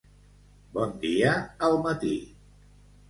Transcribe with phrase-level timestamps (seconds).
[0.77, 1.35] Bon dia
[1.69, 2.15] al matí